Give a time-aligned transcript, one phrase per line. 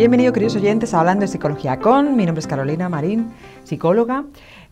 [0.00, 2.16] Bienvenido, queridos oyentes, a Hablando de Psicología con.
[2.16, 3.32] Mi nombre es Carolina Marín,
[3.64, 4.24] psicóloga.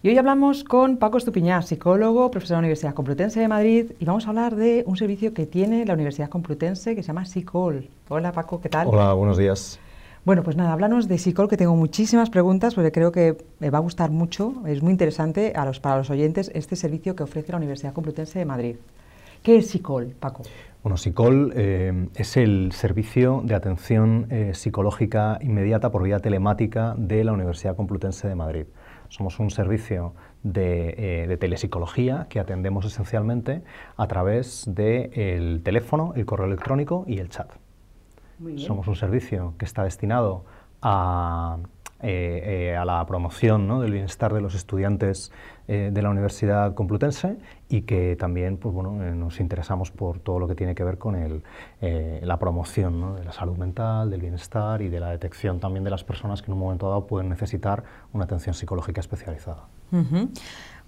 [0.02, 3.92] Y hoy hablamos con Paco Estupiñá, psicólogo, profesor de la Universidad Complutense de Madrid.
[4.00, 7.26] Y vamos a hablar de un servicio que tiene la Universidad Complutense que se llama
[7.26, 7.90] Psicol.
[8.08, 8.88] Hola, Paco, ¿qué tal?
[8.88, 9.78] Hola, buenos días.
[10.24, 13.76] Bueno, pues nada, háblanos de Psicol, que tengo muchísimas preguntas porque creo que me va
[13.76, 14.54] a gustar mucho.
[14.66, 18.38] Es muy interesante a los, para los oyentes este servicio que ofrece la Universidad Complutense
[18.38, 18.76] de Madrid.
[19.42, 20.44] ¿Qué es Psicol, Paco?
[20.88, 27.24] Bueno, SICOL eh, es el servicio de atención eh, psicológica inmediata por vía telemática de
[27.24, 28.64] la Universidad Complutense de Madrid.
[29.10, 33.64] Somos un servicio de, eh, telepsicología que atendemos esencialmente
[33.98, 37.50] a través del teléfono, el correo electrónico y el chat.
[38.56, 40.46] Somos un servicio que está destinado
[40.80, 41.58] a
[42.00, 45.32] eh, a la promoción del bienestar de los estudiantes
[45.68, 47.36] eh, de la Universidad Complutense
[47.68, 51.14] y que también pues, bueno, nos interesamos por todo lo que tiene que ver con
[51.14, 51.42] el,
[51.80, 56.04] la promoción de la salud mental, del bienestar y de la detección también de las
[56.04, 59.68] personas que en un momento dado pueden necesitar una atención psicológica especializada.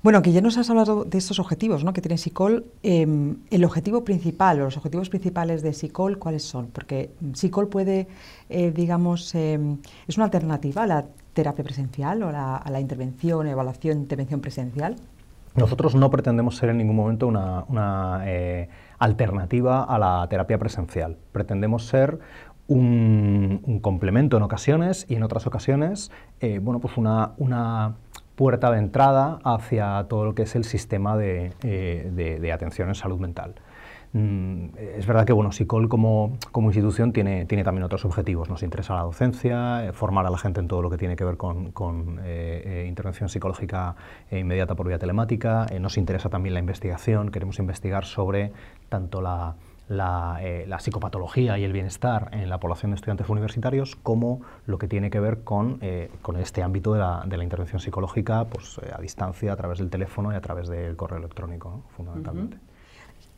[0.03, 1.93] Bueno, que ya nos has hablado de estos objetivos ¿no?
[1.93, 2.65] que tiene SICOL.
[2.83, 6.69] Em, el objetivo principal o los objetivos principales de SICOL, ¿cuáles son?
[6.69, 8.09] Porque SICOL puede,
[8.49, 9.77] eh, digamos, em,
[10.09, 14.97] es una alternativa a la terapia presencial o a la intervención, evaluación, intervención presencial.
[15.55, 21.17] Nosotros no pretendemos ser en ningún momento una, eh, alternativa a la terapia presencial.
[21.33, 22.21] Pretendemos ser
[22.69, 27.97] un, complemento en ocasiones y en otras ocasiones, eh, bueno, pues una, una
[28.37, 33.19] puerta de entrada hacia todo lo que es el sistema de, eh, atención en salud
[33.19, 33.57] mental.
[34.13, 38.49] Mm, es verdad que bueno, SICOL como, institución tiene, tiene, también otros objetivos.
[38.49, 41.25] Nos interesa la docencia, eh, formar a la gente en todo lo que tiene que
[41.25, 43.95] ver con, eh, intervención psicológica
[44.31, 45.67] inmediata por vía telemática.
[45.81, 47.31] nos interesa también la investigación.
[47.31, 48.53] Queremos investigar sobre
[48.89, 49.57] tanto la,
[50.41, 55.11] eh, psicopatología y el bienestar en la población de estudiantes universitarios como lo que tiene
[55.11, 59.01] que ver con, eh, este ámbito de la, de la, intervención psicológica pues, eh, a
[59.01, 62.59] distancia, a través del teléfono y a través del correo electrónico, fundamentalmente.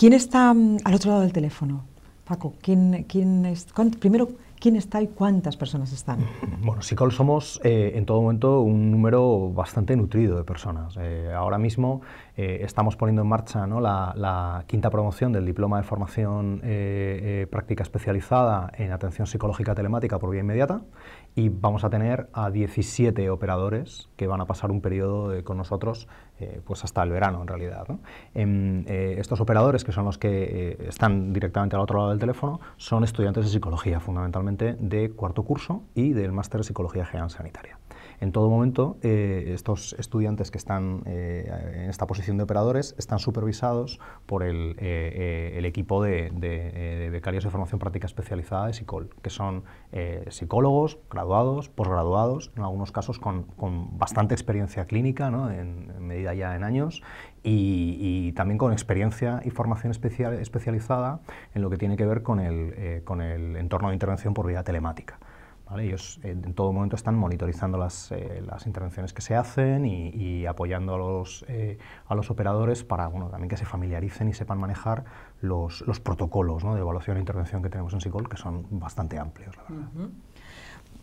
[0.02, 1.84] ¿Quién está mm, al otro lado del teléfono?
[2.24, 3.66] Paco, ¿quién, quién es,
[4.00, 4.30] primero,
[4.62, 6.20] ¿quién está y cuántas personas están?
[6.62, 10.96] Bueno, SICOL somos en todo momento un número bastante nutrido de personas.
[11.34, 12.02] ahora mismo
[12.34, 17.82] eh, estamos poniendo en marcha la, quinta promoción del diploma de formación eh, eh, práctica
[17.82, 20.80] especializada en atención psicológica telemática por vía inmediata
[21.34, 26.08] y vamos a tener a 17 operadores que van a pasar un periodo con nosotros
[26.64, 27.86] pues hasta el verano en realidad.
[28.34, 33.04] Em, estos operadores, que son los que están directamente al otro lado del teléfono, son
[33.04, 37.78] estudiantes de psicología, fundamentalmente de cuarto curso y del máster de psicología general sanitaria.
[38.22, 43.18] En todo momento, eh, estos estudiantes que están eh, en esta posición de operadores están
[43.18, 46.30] supervisados por el, eh, equipo de,
[47.10, 49.64] becarios de formación práctica especializada de SICOL, que son
[50.28, 53.46] psicólogos, graduados, posgraduados, en algunos casos con,
[53.98, 57.02] bastante experiencia clínica, en, medida ya en años,
[57.42, 61.22] y, también con experiencia y formación especial, especializada
[61.56, 65.18] en lo que tiene que ver con el entorno de intervención por vía telemática.
[65.80, 70.44] Ellos eh, en todo momento están monitorizando las, eh, las intervenciones que se hacen y,
[70.46, 74.58] apoyando a los, eh, a los operadores para bueno, también que se familiaricen y sepan
[74.58, 75.04] manejar
[75.40, 79.56] los, los protocolos de evaluación e intervención que tenemos en SICOL, que son bastante amplios,
[79.56, 80.10] la verdad.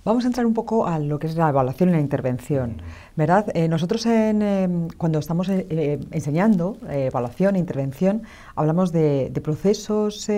[0.06, 2.82] Vamos a entrar un poco a lo que es la evaluación y la intervención.
[3.16, 3.48] ¿verdad?
[3.70, 8.24] nosotros em, cuando estamos enseñando evaluación e intervención
[8.56, 10.30] hablamos de, de procesos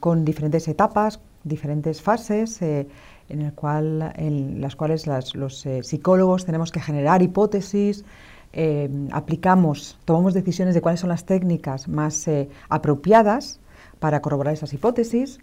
[0.00, 2.88] con diferentes etapas, diferentes fases eh,
[3.28, 4.12] en, el cual,
[4.58, 8.04] las cuales los eh, psicólogos tenemos que generar hipótesis,
[8.52, 12.28] eh, aplicamos, tomamos decisiones de cuáles son las técnicas más
[12.68, 13.60] apropiadas
[13.98, 15.38] para corroborar esas hipótesis,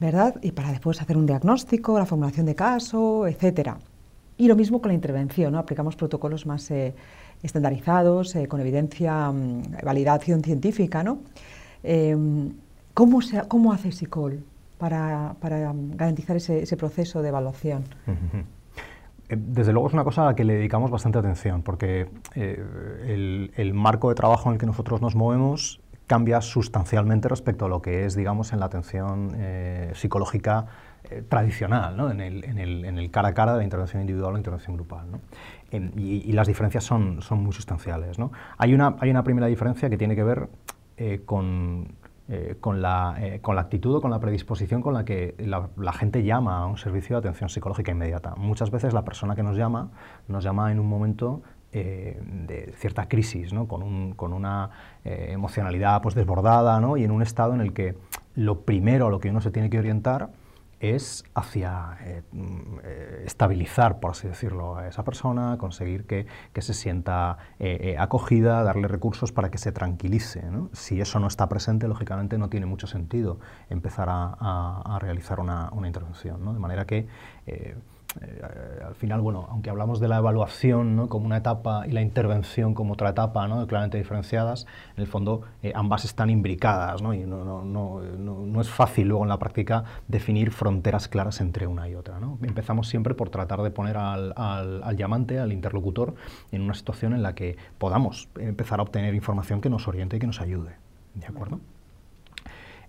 [0.00, 0.36] ¿verdad?
[0.42, 3.70] Y para después hacer un diagnóstico, la formulación de caso, etc.
[4.36, 5.58] Y lo mismo con la intervención, ¿no?
[5.58, 6.72] aplicamos protocolos más
[7.42, 11.02] estandarizados, con evidencia, mm, validación científica.
[11.02, 11.18] ¿no?
[12.94, 14.42] ¿cómo, ¿Cómo hace SICOL?
[14.78, 17.84] Para, garantizar ese, proceso de evaluación?
[19.28, 23.50] Eh, desde luego es una cosa a la que le dedicamos bastante atención, porque eh,
[23.56, 27.82] el, marco de trabajo en el que nosotros nos movemos cambia sustancialmente respecto a lo
[27.82, 30.66] que es, digamos, en la atención eh, psicológica
[31.28, 32.10] tradicional, ¿no?
[32.10, 35.10] en, el, cara a cara de la intervención individual o intervención grupal.
[35.10, 35.20] ¿no?
[35.70, 38.18] y, las diferencias son, muy sustanciales.
[38.18, 38.30] ¿no?
[38.58, 40.48] Hay una primera diferencia que tiene que ver
[41.24, 41.94] con
[42.30, 45.92] eh, con, la, eh, con, la, actitud o con la predisposición con la que la,
[45.94, 48.34] gente llama a un servicio de atención psicológica inmediata.
[48.36, 49.90] Muchas veces la persona que nos llama
[50.26, 51.40] nos llama en un momento
[51.72, 53.66] eh, de cierta crisis, ¿no?
[53.66, 54.68] con, un, con, una
[55.04, 56.98] emocionalidad pues, desbordada ¿no?
[56.98, 57.96] y en un estado en el que
[58.34, 60.28] lo primero a lo que uno se tiene que orientar
[60.80, 66.26] es hacia eh, mm, eh, estabilizar, por así decirlo, a esa persona, conseguir que,
[66.58, 70.42] se sienta eh, acogida, darle recursos para que se tranquilice.
[70.72, 73.38] Si eso no está presente, lógicamente no tiene mucho sentido
[73.70, 76.52] empezar a, realizar una, intervención.
[76.52, 77.06] De manera que
[78.84, 82.94] al final, bueno, aunque hablamos de la evaluación como una etapa y la intervención como
[82.94, 83.66] otra etapa, ¿no?
[83.66, 84.66] claramente diferenciadas,
[84.96, 87.14] en el fondo eh, ambas están imbricadas ¿no?
[87.14, 92.18] y no, es fácil luego en la práctica definir fronteras claras entre una y otra.
[92.42, 96.14] Empezamos siempre por tratar de poner al, al, llamante, al interlocutor,
[96.50, 100.20] en una situación en la que podamos empezar a obtener información que nos oriente y
[100.20, 100.72] que nos ayude.
[101.14, 101.60] ¿De acuerdo?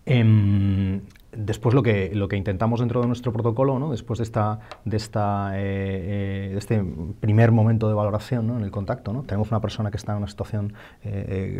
[0.06, 3.92] Em, Después lo que, lo que intentamos dentro de nuestro protocolo, ¿no?
[3.92, 6.84] después de, esta, de, esta, eh, eh, este
[7.20, 8.58] primer momento de valoración ¿no?
[8.58, 9.22] en el contacto, ¿no?
[9.22, 10.74] tenemos una persona que está en una situación
[11.04, 11.60] eh,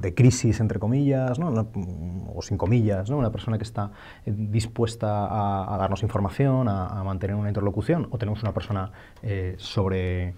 [0.00, 3.90] de crisis, entre comillas, o sin comillas, una persona que está
[4.24, 8.92] dispuesta a, darnos información, a, mantener una interlocución, o tenemos una persona
[9.56, 10.34] sobre,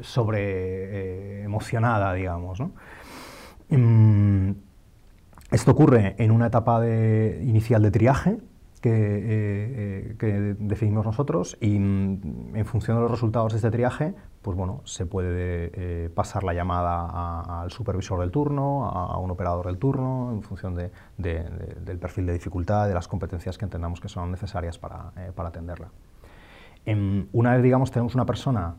[0.00, 2.58] sobre emocionada, digamos.
[3.70, 4.50] Mm,
[5.52, 8.38] esto ocurre en una etapa inicial de triaje
[8.82, 14.14] que, eh, eh, definimos nosotros y mm, en función de los resultados de este triaje,
[14.42, 19.66] pues bueno, se puede eh, pasar la llamada al supervisor del turno, a, un operador
[19.66, 24.32] del turno, en función del perfil de dificultad, de las competencias que entendamos que son
[24.32, 25.90] necesarias para, atenderla.
[27.32, 28.74] una vez, digamos, tenemos una persona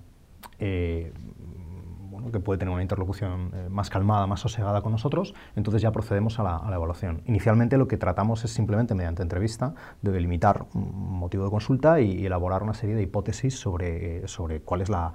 [2.32, 6.40] que puede tener una interlocución eh, más calmada, más sosegada con nosotros, entonces ya procedemos
[6.40, 7.22] a la, evaluación.
[7.26, 12.26] Inicialmente lo que tratamos es simplemente, mediante entrevista, de delimitar un motivo de consulta y,
[12.26, 15.14] elaborar una serie de hipótesis sobre, sobre cuál es la,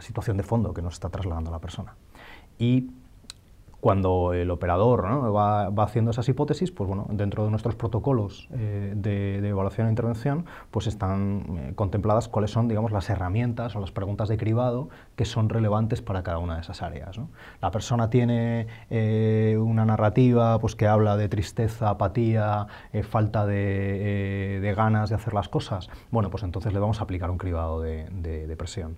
[0.00, 1.96] situación de fondo que nos está trasladando la persona.
[3.80, 9.46] Cuando el operador va, haciendo esas hipótesis, pues bueno, dentro de nuestros protocolos eh, de,
[9.48, 14.28] evaluación e intervención, pues están eh, contempladas cuáles son, digamos, las herramientas o las preguntas
[14.28, 17.20] de cribado que son relevantes para cada una de esas áreas.
[17.62, 22.66] La persona tiene eh, una narrativa pues, que habla de tristeza, apatía,
[23.08, 25.88] falta de, ganas de hacer las cosas.
[26.10, 28.96] Bueno, pues entonces le vamos a aplicar un cribado de, de presión.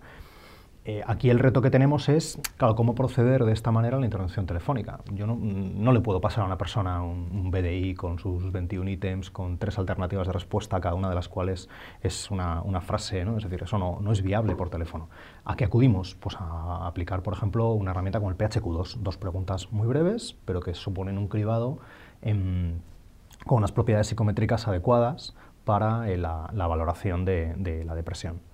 [0.87, 4.07] Eh, aquí el reto que tenemos es, claro, cómo proceder de esta manera a la
[4.07, 5.01] intervención telefónica.
[5.13, 9.59] Yo no, le puedo pasar a una persona un, BDI con sus 21 ítems, con
[9.59, 11.69] tres alternativas de respuesta, cada una de las cuales
[12.01, 13.37] es una, frase, ¿no?
[13.37, 15.11] es decir, eso no, es viable por teléfono.
[15.45, 16.15] ¿A qué acudimos?
[16.15, 20.61] Pues a aplicar, por ejemplo, una herramienta como el PHQ2, dos preguntas muy breves, pero
[20.61, 21.79] que suponen un cribado
[22.23, 25.35] con unas propiedades psicométricas adecuadas
[25.65, 28.50] para eh, la, valoración de la depresión.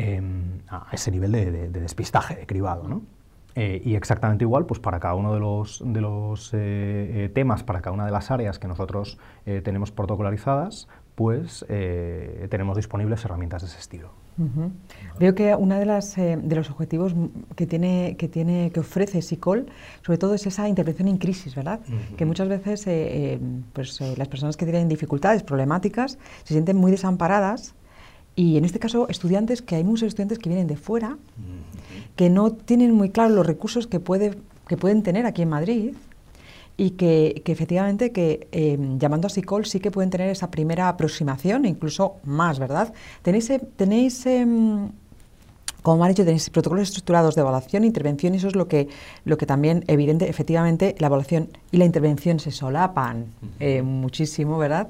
[0.00, 2.88] Em, a ese nivel de, despistaje, de cribado.
[2.88, 3.02] ¿no?
[3.54, 6.56] Eh, y exactamente igual, pues para cada uno de los, de los eh,
[7.24, 11.66] eh, temas, para cada una de las áreas que nosotros tenemos protocolarizadas, pues
[12.48, 14.10] tenemos disponibles herramientas de ese estilo.
[15.18, 17.14] Veo que uno de, de los objetivos
[17.56, 19.66] que, tiene, que, tiene, que ofrece SICOL,
[20.00, 21.80] sobre todo es esa intervención en crisis, ¿verdad?
[22.16, 22.86] Que muchas veces
[23.74, 27.74] pues, las personas que tienen dificultades, problemáticas, se sienten muy desamparadas
[28.40, 31.18] y en este caso, estudiantes, que hay muchos estudiantes que vienen de fuera,
[32.16, 34.34] que no tienen muy claro los recursos que, puede,
[34.66, 35.92] que pueden tener aquí en Madrid
[36.78, 41.66] y que, efectivamente que em, llamando a SICOL sí que pueden tener esa primera aproximación,
[41.66, 42.94] incluso más, ¿verdad?
[43.20, 44.88] Tenéis, eh, tenéis em,
[45.82, 48.68] como me han dicho, tenéis protocolos estructurados de evaluación e intervención y eso es lo
[48.68, 48.88] que,
[49.26, 53.26] lo que también, evidente, efectivamente, la evaluación y la intervención se solapan
[53.58, 54.88] eh, muchísimo, ¿verdad?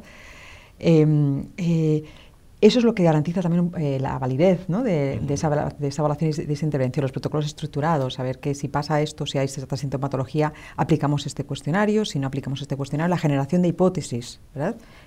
[2.63, 6.65] Eso es lo que garantiza también eh, la validez de, esa, evaluación y de esa
[6.67, 11.45] intervención, los protocolos estructurados, saber que si pasa esto, si hay esta sintomatología, aplicamos este
[11.45, 14.41] cuestionario, si no aplicamos este cuestionario, la generación de hipótesis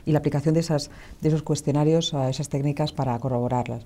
[0.03, 0.89] y la aplicación de, esas,
[1.22, 3.86] de esos cuestionarios a esas técnicas para corroborarlas.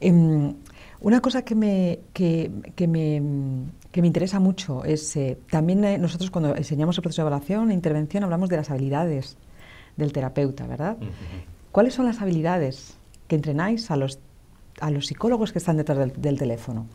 [0.00, 0.54] Em,
[1.00, 2.52] una cosa que me, que,
[2.86, 7.72] me, me, interesa mucho es, eh, también eh, nosotros cuando enseñamos el proceso de evaluación
[7.72, 9.36] e intervención hablamos de las habilidades
[9.96, 10.96] del terapeuta, ¿verdad?
[11.72, 12.97] ¿Cuáles son las habilidades
[13.28, 14.18] que entrenáis a los,
[14.80, 16.86] a los psicólogos que están detrás del, teléfono.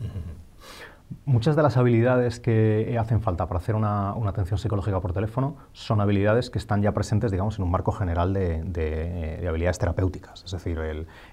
[1.25, 6.01] Muchas de las habilidades que hacen falta para hacer una, atención psicológica por teléfono son
[6.01, 10.43] habilidades que están ya presentes, digamos, en un marco general de, habilidades terapéuticas.
[10.43, 10.79] Es decir,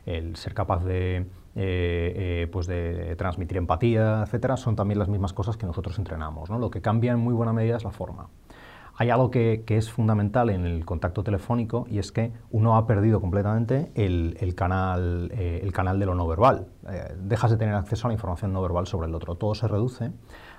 [0.06, 1.24] el, ser capaz de, eh,
[1.56, 6.50] eh, pues de transmitir empatía, etcétera, son también las mismas cosas que nosotros entrenamos.
[6.50, 6.58] ¿no?
[6.58, 8.28] Lo que cambia en muy buena medida es la forma.
[9.00, 13.18] Hay algo que, es fundamental en el contacto telefónico y es que uno ha perdido
[13.18, 16.66] completamente el, canal, eh, el canal de lo no verbal.
[16.86, 19.36] Eh, dejas de tener acceso a la información no verbal sobre el otro.
[19.36, 20.12] Todo se reduce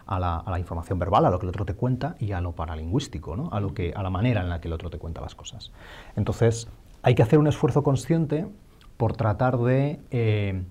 [0.08, 3.50] a la, información verbal, a lo que el otro te cuenta y a lo paralingüístico,
[3.52, 5.72] a, lo que, a la manera en la que el otro te cuenta las cosas.
[6.16, 6.68] Entonces,
[7.04, 8.48] hay que hacer un esfuerzo consciente
[8.98, 10.64] por tratar de eh,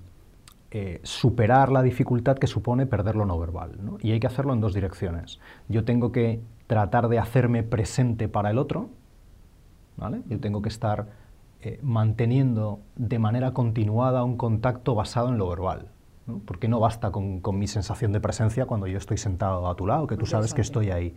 [0.72, 3.72] eh, superar la dificultad que supone perder lo no verbal.
[4.02, 5.40] Y hay que hacerlo en dos direcciones.
[5.68, 8.90] Yo tengo que tratar de hacerme presente para el otro,
[9.96, 10.22] ¿vale?
[10.28, 11.08] yo tengo que estar
[11.62, 15.88] eh, manteniendo de manera continuada un contacto basado en lo verbal.
[16.46, 20.06] Porque no basta con, mi sensación de presencia cuando yo estoy sentado a tu lado,
[20.06, 21.16] que tú sabes que estoy ahí.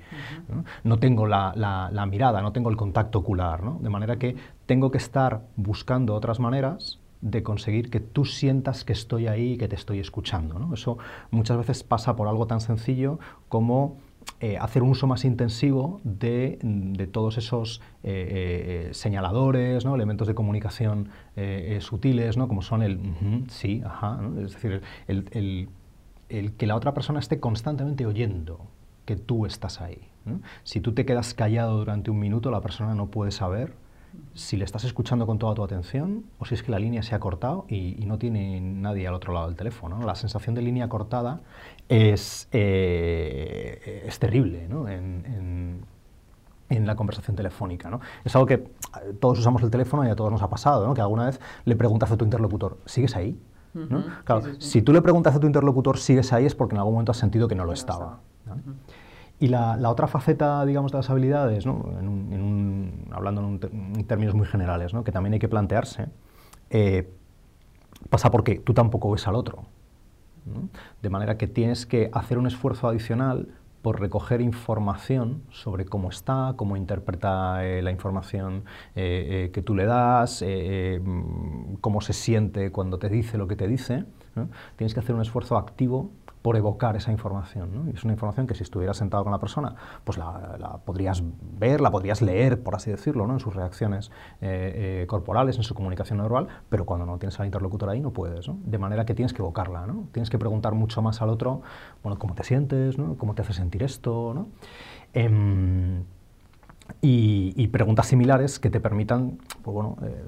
[0.84, 0.98] ¿no?
[0.98, 3.62] tengo la, mirada, no tengo el contacto ocular.
[3.80, 8.92] De manera que tengo que estar buscando otras maneras de conseguir que tú sientas que
[8.92, 10.60] estoy ahí y que te estoy escuchando.
[10.60, 10.74] ¿no?
[10.74, 10.98] Eso
[11.32, 13.98] muchas veces pasa por algo tan sencillo como
[14.42, 16.60] eh, hacer un uso más intensivo de,
[17.13, 19.96] todos esos eh, eh, señaladores, ¿no?
[19.96, 21.10] elementos de comunicación
[21.80, 22.50] sutiles, ¿no?
[22.50, 23.00] como son el
[23.50, 25.70] sí, ajá, es decir, el,
[26.58, 28.68] que la otra persona esté constantemente oyendo
[29.06, 30.10] que tú estás ahí.
[30.63, 33.75] Si tú te quedas callado durante un minuto, la persona no puede saber
[34.34, 37.13] si le estás escuchando con toda tu atención o si es que la línea se
[37.15, 40.01] ha cortado y, no tiene nadie al otro lado del teléfono.
[40.05, 41.41] La sensación de línea cortada
[41.88, 45.86] es, eh, es terrible en,
[46.70, 47.89] la conversación telefónica.
[47.89, 48.01] ¿no?
[48.24, 48.67] Es algo que eh,
[49.20, 50.93] todos usamos el teléfono y a todos nos ha pasado, ¿no?
[50.93, 53.39] que alguna vez le preguntas a tu interlocutor, ¿sigues ahí?
[54.24, 56.46] Claro, si tú le preguntas a tu interlocutor, ¿sigues ahí?
[56.46, 58.20] es porque en algún momento has sentido que no lo estaba.
[59.40, 61.66] Y la, otra faceta, digamos, de las habilidades,
[63.12, 66.08] hablando en, términos muy generales, que también hay que plantearse,
[66.70, 67.12] eh,
[68.10, 69.63] pasa porque tú tampoco ves al otro.
[71.02, 73.50] De manera que tienes que hacer un esfuerzo adicional
[73.82, 78.63] por recoger información sobre cómo está, cómo interpreta eh, la información
[78.96, 80.44] eh, que tú le das,
[81.82, 84.06] cómo se siente cuando te dice lo que te dice.
[84.78, 86.12] Tienes que hacer un esfuerzo activo
[86.44, 87.74] por evocar esa información.
[87.74, 87.90] ¿no?
[87.90, 91.24] Y es una información que si estuvieras sentado con la persona, pues la, podrías
[91.58, 93.34] ver, la podrías leer, por así decirlo, ¿no?
[93.34, 97.48] en sus reacciones eh, eh, corporales, en su comunicación verbal, pero cuando no tienes al
[97.48, 98.48] interlocutor ahí no puedes.
[98.48, 98.58] ¿no?
[98.66, 100.10] De manera que tienes que evocarla, ¿no?
[100.12, 101.62] tienes que preguntar mucho más al otro,
[102.04, 103.16] bueno, cómo te sientes, ¿no?
[103.16, 104.34] cómo te hace sentir esto.
[104.36, 104.48] ¿no?
[105.14, 106.04] Em,
[107.02, 110.24] y, preguntas similares que te permitan pues, bueno, eh,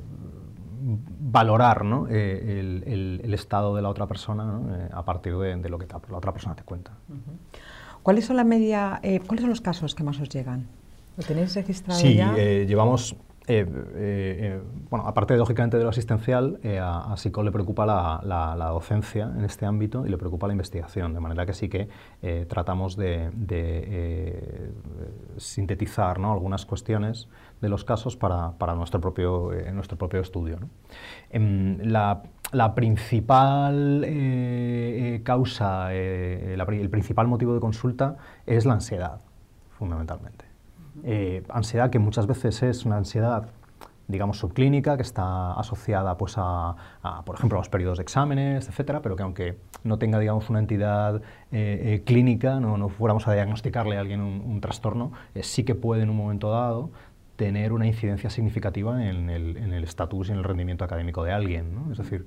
[0.85, 6.17] valorar eh, el, estado de la otra persona eh, a partir de, lo que la
[6.17, 6.91] otra persona te cuenta.
[8.03, 10.67] ¿Cuáles son la media, eh, cuáles son los casos que más os llegan?
[11.17, 12.35] ¿Lo tenéis registrado sí, ya?
[12.35, 13.15] Sí, llevamos
[13.47, 13.65] eh, eh,
[13.95, 19.45] eh, bueno, aparte lógicamente de lo asistencial, a, a, SICO le preocupa la, docencia en
[19.45, 21.87] este ámbito y le preocupa la investigación, de manera que sí que
[22.47, 24.71] tratamos de,
[25.37, 27.27] sintetizar algunas cuestiones
[27.61, 30.57] de los casos para, nuestro, propio, nuestro propio estudio.
[31.29, 32.21] Em, la,
[32.75, 34.05] principal
[35.23, 39.19] causa, el principal motivo de consulta es la ansiedad,
[39.77, 40.45] fundamentalmente.
[41.03, 43.47] Eh, ansiedad que muchas veces es una ansiedad
[44.07, 46.75] digamos, subclínica, que está asociada, pues, a,
[47.25, 50.59] por ejemplo, a los periodos de exámenes, etcétera, pero que aunque no tenga, digamos, una
[50.59, 51.21] entidad eh,
[51.51, 56.11] eh, clínica, no, no, fuéramos a diagnosticarle a alguien un, trastorno, sí que puede en
[56.11, 56.91] un momento dado
[57.35, 61.75] tener una incidencia significativa en el estatus y en el rendimiento académico de alguien.
[61.75, 61.91] ¿no?
[61.91, 62.25] Es decir,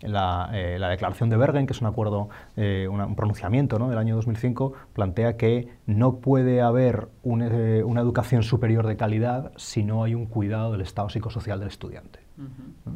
[0.00, 3.88] la, eh, la, declaración de Bergen, que es un acuerdo, eh, un pronunciamiento ¿no?
[3.88, 9.82] del año 2005, plantea que no puede haber eh, una educación superior de calidad si
[9.82, 12.20] no hay un cuidado del estado psicosocial del estudiante.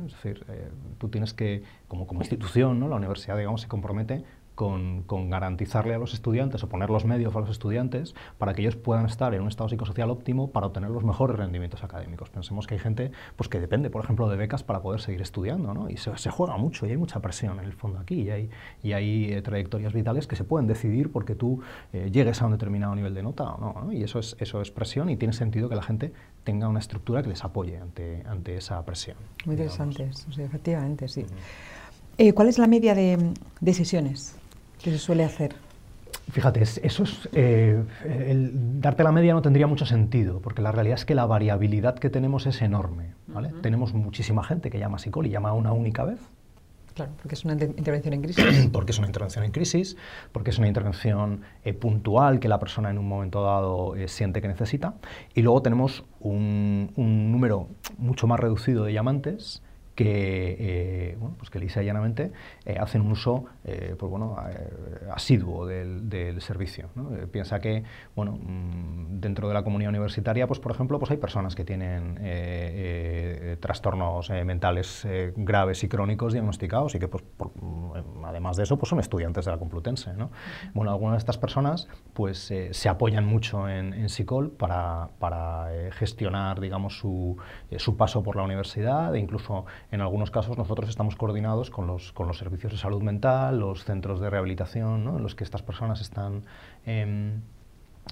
[0.06, 0.42] Es decir,
[0.96, 2.88] tú tienes que, como, como institución, ¿no?
[2.88, 4.24] la universidad digamos, se compromete
[4.54, 8.76] con, garantizarle a los estudiantes o poner los medios a los estudiantes para que ellos
[8.76, 12.30] puedan estar en un estado psicosocial óptimo para obtener los mejores rendimientos académicos.
[12.30, 15.74] Pensemos que hay gente pues, que depende, por ejemplo, de becas para poder seguir estudiando,
[15.74, 15.88] ¿no?
[15.90, 18.50] y se, juega mucho y hay mucha presión en el fondo aquí, y hay,
[18.82, 21.60] y hay eh, trayectorias vitales que se pueden decidir porque tú
[21.92, 24.70] eh, llegues a un determinado nivel de nota o no, y eso es, eso es
[24.70, 26.12] presión y tiene sentido que la gente
[26.44, 29.16] tenga una estructura que les apoye ante, ante esa presión.
[29.44, 31.24] Muy interesante, efectivamente, sí.
[32.16, 33.18] Eh, ¿Cuál es la media de,
[33.60, 34.36] de sesiones?
[34.84, 35.54] ¿Qué se suele hacer?
[36.30, 40.98] Fíjate, eso es, eh, el darte la media no tendría mucho sentido, porque la realidad
[40.98, 43.14] es que la variabilidad que tenemos es enorme.
[43.26, 43.50] ¿vale?
[43.62, 46.20] Tenemos muchísima gente que llama a y llama una única vez.
[46.92, 48.68] Claro, porque es una intervención en crisis.
[48.74, 49.96] porque es una intervención en crisis,
[50.32, 54.42] porque es una intervención eh, puntual que la persona en un momento dado eh, siente
[54.42, 54.96] que necesita.
[55.34, 59.62] Y luego tenemos un, un número mucho más reducido de llamantes
[59.94, 62.32] que, eh, bueno, pues que lisa y llanamente
[62.64, 64.36] eh, hacen un uso eh, pues bueno,
[65.12, 66.88] asiduo del, del servicio.
[67.30, 67.84] piensa que
[68.16, 72.18] bueno, mm, dentro de la comunidad universitaria, pues, por ejemplo, pues hay personas que tienen
[73.60, 77.24] trastornos mentales graves y crónicos diagnosticados y que, pues,
[77.60, 80.12] mm, además de eso, pues son estudiantes de la Complutense.
[80.14, 80.30] ¿no?
[80.74, 86.60] Bueno, algunas de estas personas pues, se apoyan mucho en, en SICOL para, para gestionar
[86.60, 87.36] digamos, su,
[87.76, 92.12] su paso por la universidad e incluso en algunos casos nosotros estamos coordinados con los,
[92.12, 96.00] con los servicios de salud mental, los centros de rehabilitación, en los que estas personas
[96.00, 96.42] están...
[96.84, 97.40] Em,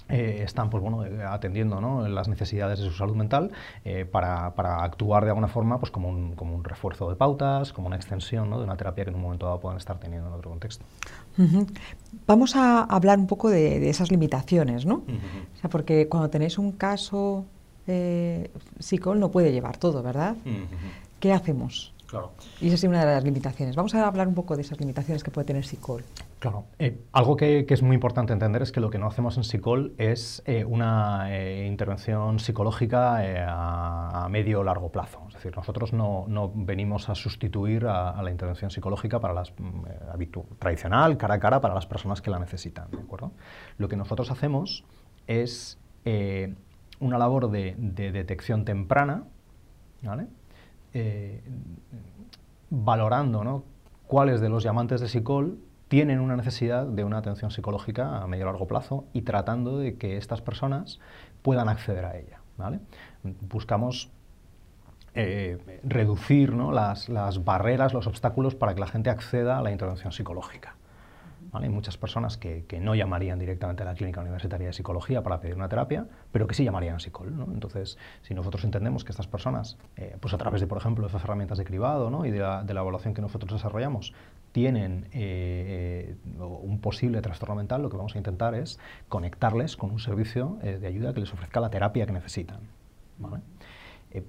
[0.09, 2.07] eh, están pues, bueno, eh, atendiendo ¿no?
[2.07, 3.51] las necesidades de su salud mental
[3.85, 7.73] eh, para, para, actuar de alguna forma pues, como, un, como un refuerzo de pautas,
[7.73, 8.57] como una extensión ¿no?
[8.57, 10.83] de una terapia que en un momento dado puedan estar teniendo en otro contexto.
[12.25, 14.95] Vamos a hablar un poco de, esas limitaciones, ¿no?
[14.95, 17.45] o sea, porque cuando tenéis un caso
[17.85, 18.49] eh,
[18.79, 20.35] SICOL no puede llevar todo, ¿verdad?
[21.23, 21.93] ¿Qué hacemos?
[22.05, 22.33] Claro.
[22.59, 23.77] Y esa es una de las limitaciones.
[23.77, 26.03] Vamos a hablar un poco de esas limitaciones que puede tener SICOL.
[26.39, 26.65] Claro.
[26.77, 29.93] Eh, algo que, es muy importante entender es que lo que no hacemos en SICOL
[29.97, 35.23] es eh, una eh, intervención psicológica a, medio o largo plazo.
[35.29, 39.83] Es decir, nosotros no, venimos a sustituir a, la intervención psicológica para las, mm,
[40.59, 42.91] tradicional, cara a cara, para las personas que la necesitan.
[42.91, 43.31] ¿de acuerdo?
[43.77, 44.83] Lo que nosotros hacemos
[45.27, 45.79] es
[46.99, 49.23] una labor de, de detección temprana,
[50.01, 50.27] ¿vale?
[50.93, 51.41] Eh,
[52.69, 53.63] valorando
[54.07, 58.45] cuáles de los llamantes de SICOL tienen una necesidad de una atención psicológica a medio
[58.45, 60.99] y largo plazo y tratando de que estas personas
[61.41, 62.39] puedan acceder a ella.
[63.49, 64.09] Buscamos
[65.15, 70.75] eh, reducir las barreras, los obstáculos para que la gente acceda a la intervención psicológica.
[71.53, 75.55] Hay muchas personas que, no llamarían directamente a la Clínica Universitaria de Psicología para pedir
[75.55, 77.51] una terapia, pero que sí llamarían a psicólogo.
[77.53, 81.23] Entonces, si nosotros entendemos que estas personas, eh, pues a través de, por ejemplo, esas
[81.23, 84.13] herramientas de cribado y de la, evaluación que nosotros desarrollamos,
[84.51, 89.91] tienen eh, eh, un posible trastorno mental, lo que vamos a intentar es conectarles con
[89.91, 92.61] un servicio de ayuda que les ofrezca la terapia que necesitan.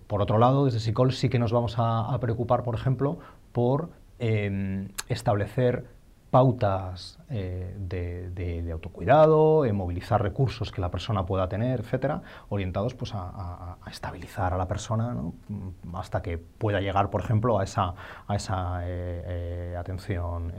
[0.06, 3.18] por otro lado, desde Psicol sí que nos vamos a, a preocupar, por ejemplo,
[3.52, 5.93] por establecer
[6.34, 13.76] pautas eh, de, autocuidado, movilizar recursos que la persona pueda tener, etcétera, orientados pues, a,
[13.88, 17.94] estabilizar a la persona mm, hasta que pueda llegar, por ejemplo, a esa,
[18.26, 20.52] a esa eh, eh, atención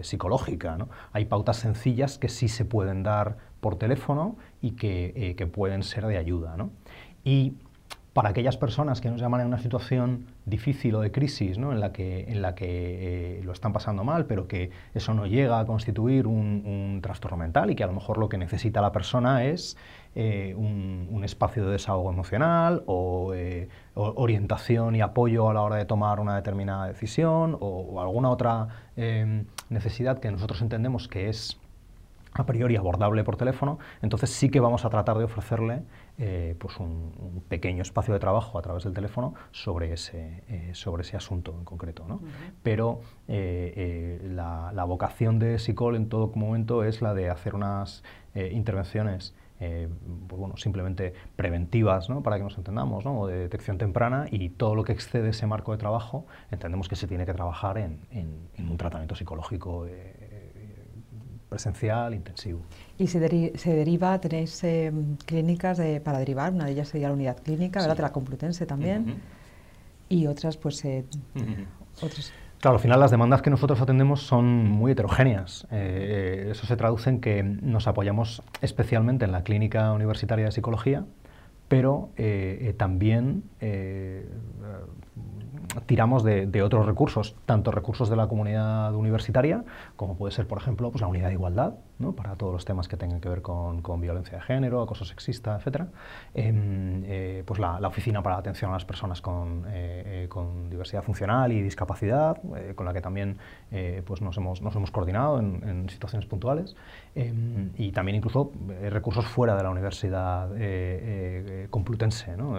[0.00, 0.78] psicológica.
[1.12, 6.06] Hay pautas sencillas que sí se pueden dar por teléfono y que, que pueden ser
[6.06, 6.56] de ayuda.
[7.24, 7.58] Y
[8.12, 11.72] para aquellas personas que nos llaman en una situación difícil o de crisis, ¿no?
[11.72, 15.26] en la que, en la que eh, lo están pasando mal, pero que eso no
[15.26, 18.90] llega a constituir un, trastorno mental y que a lo mejor lo que necesita la
[18.90, 19.76] persona es
[20.14, 25.84] eh, un, espacio de desahogo emocional o, eh, orientación y apoyo a la hora de
[25.84, 28.68] tomar una determinada decisión o alguna otra
[29.68, 31.60] necesidad que nosotros entendemos que es
[32.32, 35.82] a priori abordable por teléfono, entonces sí que vamos a tratar de ofrecerle
[36.18, 41.02] eh, pues un, pequeño espacio de trabajo a través del teléfono sobre ese, eh, sobre
[41.02, 42.04] ese asunto en concreto.
[42.06, 42.20] ¿no?
[42.62, 48.02] Pero eh, la, vocación de SICOL en todo momento es la de hacer unas
[48.34, 52.22] intervenciones pues bueno, simplemente preventivas, ¿no?
[52.22, 53.20] para que nos entendamos, ¿no?
[53.20, 56.96] o de detección temprana, y todo lo que excede ese marco de trabajo entendemos que
[56.96, 59.84] se tiene que trabajar en, en un tratamiento psicológico
[61.50, 62.60] presencial, intensivo.
[62.96, 66.52] ¿Y se, deriva, tenéis em, clínicas para derivar?
[66.52, 67.96] Una de ellas sería la unidad clínica, ¿verdad?
[67.96, 69.20] De la Complutense también.
[70.08, 71.04] Y otras, pues, eh,
[72.60, 75.66] Claro, al final las demandas que nosotros atendemos son muy heterogéneas.
[75.70, 81.06] Eh, eso se traduce en que nos apoyamos especialmente en la Clínica Universitaria de Psicología,
[81.68, 83.44] pero eh, también
[85.86, 89.64] tiramos de, otros recursos, tanto recursos de la comunidad universitaria,
[89.96, 92.12] como puede ser, por ejemplo, pues la unidad de igualdad, ¿no?
[92.12, 95.82] para todos los temas que tengan que ver con, violencia de género, acoso sexista, etc.
[96.34, 101.02] Em, eh, pues la, oficina para la atención a las personas con, eh, eh, diversidad
[101.02, 102.38] funcional y discapacidad,
[102.74, 103.38] con la que también
[104.04, 106.76] pues nos, hemos, coordinado en, situaciones puntuales,
[107.14, 108.52] em, y también incluso
[108.90, 110.50] recursos fuera de la universidad
[111.70, 112.36] complutense.
[112.36, 112.58] ¿no?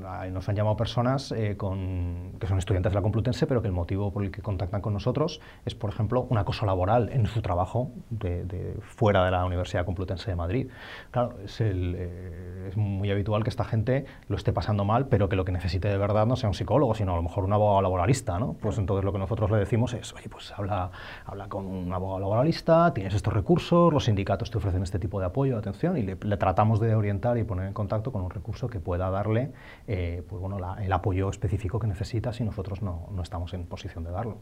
[0.00, 4.12] Nos han llamado personas eh, que son estudiantes de la Complutense, pero que el motivo
[4.12, 7.90] por el que contactan con nosotros es, por ejemplo, un acoso laboral en su trabajo
[8.10, 10.68] de, fuera de la Universidad Complutense de Madrid.
[11.10, 15.36] Claro, es, eh, es, muy habitual que esta gente lo esté pasando mal, pero que
[15.36, 17.82] lo que necesite de verdad no sea un psicólogo, sino a lo mejor un abogado
[17.82, 18.38] laboralista.
[18.38, 18.54] ¿no?
[18.54, 20.90] Pues entonces lo que nosotros le decimos es, oye, pues habla,
[21.26, 25.26] habla con un abogado laboralista, tienes estos recursos, los sindicatos te ofrecen este tipo de
[25.26, 28.80] apoyo, atención, y le tratamos de orientar y poner en contacto con un recurso que
[28.80, 29.52] pueda darle
[29.86, 34.38] pues bueno, el apoyo específico que necesita si nosotros no, estamos en posición de darlo.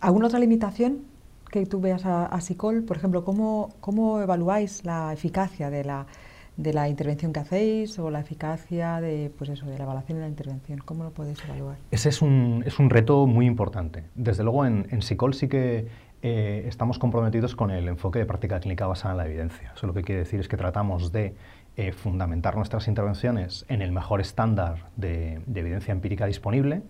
[0.00, 1.02] ¿Alguna otra limitación
[1.50, 2.84] que tú veas a, a SICOL?
[2.84, 6.06] Por ejemplo, ¿cómo, ¿cómo evaluáis la eficacia de la,
[6.56, 10.24] de la intervención que hacéis o la eficacia de, pues eso, de la evaluación de
[10.24, 10.80] la intervención?
[10.84, 11.76] ¿Cómo lo podéis evaluar?
[11.90, 14.04] Ese es un, es un reto muy importante.
[14.14, 15.88] Desde luego en, en SICOL sí que
[16.22, 19.72] eh, estamos comprometidos con el enfoque de práctica clínica basada en la evidencia.
[19.76, 21.34] Eso lo que quiere decir es que tratamos de
[21.76, 26.82] eh, fundamentar nuestras intervenciones en el mejor estándar de, evidencia empírica disponible,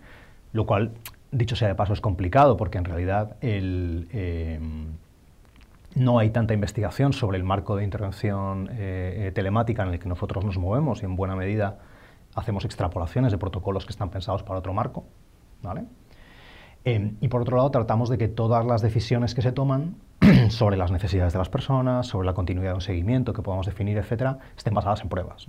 [0.53, 0.93] lo cual,
[1.31, 3.35] dicho sea de paso, es complicado porque en realidad.
[3.41, 4.59] Eh,
[5.95, 10.45] no hay tanta investigación sobre el marco de intervención eh, telemática en el que nosotros
[10.45, 11.79] nos movemos y en buena medida
[12.35, 15.05] hacemos extrapolaciones de protocolos que están pensados para otro marco.
[15.63, 15.85] ¿vale?
[16.85, 19.95] Y por otro lado, tratamos de que todas las decisiones que se toman
[20.49, 23.97] sobre las necesidades de las personas, sobre la continuidad de un seguimiento que podamos definir,
[23.97, 25.45] etcétera, estén basadas en pruebas.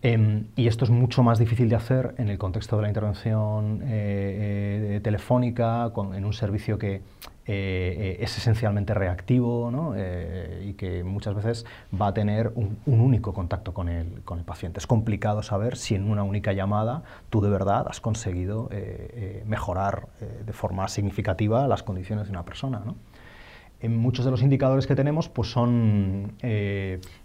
[0.00, 3.80] Em, y esto es mucho más difícil de hacer en el contexto de la intervención
[3.84, 7.02] eh, telefónica, en un servicio que
[7.50, 11.64] eh, es esencialmente reactivo eh, y que muchas veces
[11.98, 14.80] va a tener un, único contacto con el, con el, paciente.
[14.80, 20.08] Es complicado saber si en una única llamada tú de verdad has conseguido eh, mejorar
[20.44, 22.82] de forma significativa las condiciones de una persona.
[23.80, 26.32] En muchos de los indicadores que tenemos pues son...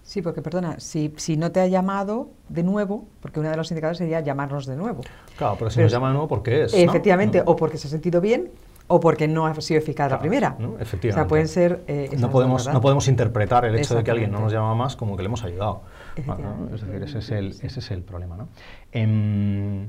[0.03, 3.71] Sí, porque perdona, si, si, no te ha llamado de nuevo, porque uno de los
[3.71, 5.01] indicadores sería llamarnos de nuevo.
[5.37, 6.73] Claro, pero si nos llama de nuevo, ¿por qué es?
[6.73, 8.51] Efectivamente, o porque se ha sentido bien,
[8.87, 10.57] o porque no ha sido eficaz la primera.
[10.79, 11.09] Efectivamente.
[11.09, 11.83] O sea, pueden ser...
[11.87, 14.95] Eh, no, podemos, no podemos interpretar el hecho de que alguien no nos llama más
[14.95, 15.81] como que le hemos ayudado.
[16.15, 18.37] Es decir, ese es el, ese es el problema.
[18.37, 18.49] ¿no?
[18.91, 19.87] Em,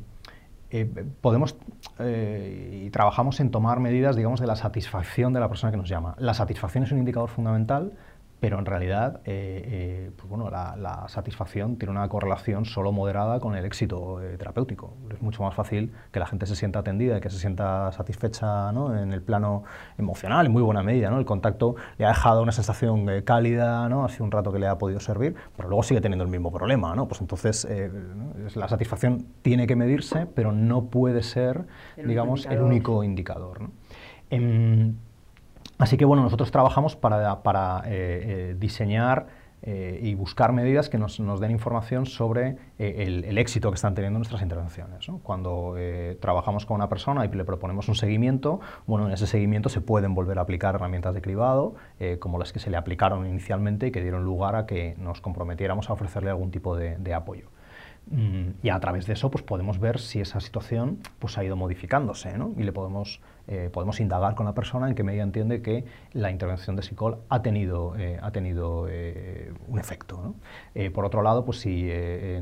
[0.76, 0.86] eh,
[1.20, 1.56] podemos
[2.00, 5.88] eh, y trabajamos en tomar medidas, digamos, de la satisfacción de la persona que nos
[5.88, 6.16] llama.
[6.18, 7.92] La satisfacción es un indicador fundamental
[8.44, 13.56] pero en realidad eh, eh, pues bueno, la, satisfacción tiene una correlación solo moderada con
[13.56, 14.98] el éxito eh, terapéutico.
[15.10, 18.70] Es mucho más fácil que la gente se sienta atendida y que se sienta satisfecha
[18.70, 18.94] ¿no?
[18.98, 19.64] en el plano
[19.96, 21.08] emocional, en muy buena medida.
[21.08, 21.18] ¿no?
[21.18, 24.04] El contacto le ha dejado una sensación cálida, ¿no?
[24.04, 26.52] ha sido un rato que le ha podido servir, pero luego sigue teniendo el mismo
[26.52, 26.94] problema.
[26.94, 27.08] ¿no?
[27.08, 27.66] Pues entonces
[28.54, 31.64] la satisfacción tiene que medirse, pero no puede ser
[31.96, 33.62] digamos, el único indicador.
[33.62, 33.70] ¿no?
[34.28, 34.96] Em,
[35.78, 39.26] Así que bueno, nosotros trabajamos para, eh, eh, diseñar
[39.62, 44.42] eh, y buscar medidas que nos, den información sobre el, éxito que están teniendo nuestras
[44.42, 45.06] intervenciones.
[45.22, 45.74] Cuando
[46.20, 50.14] trabajamos con una persona y le proponemos un seguimiento, bueno, en ese seguimiento se pueden
[50.14, 51.74] volver a aplicar herramientas de cribado,
[52.18, 55.88] como las que se le aplicaron inicialmente y que dieron lugar a que nos comprometiéramos
[55.88, 57.48] a ofrecerle algún tipo de apoyo.
[58.10, 61.56] Mm, y a través de eso pues, podemos ver si esa situación pues, ha ido
[61.56, 62.52] modificándose ¿no?
[62.56, 66.30] y le podemos, eh, podemos indagar con la persona en qué medida entiende que la
[66.30, 70.34] intervención de psicol ha tenido, eh, ha tenido eh, un efecto.
[70.94, 71.90] por otro lado, pues, si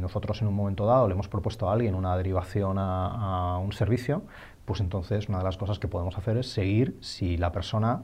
[0.01, 3.73] nosotros en un momento dado le hemos propuesto a alguien una derivación a, a un
[3.73, 4.23] servicio,
[4.65, 8.03] pues entonces una de las cosas que podemos hacer es seguir si la persona